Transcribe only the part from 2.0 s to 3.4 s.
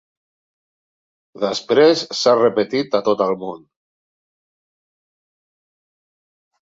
s'ha repetit a tot el